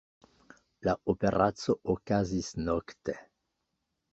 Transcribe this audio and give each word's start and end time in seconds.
La 0.87 0.95
operaco 1.13 1.75
okazis 1.95 2.51
nokte. 2.65 3.19